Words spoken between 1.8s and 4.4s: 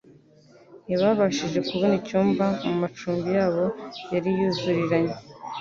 icyumba mu macumbi yari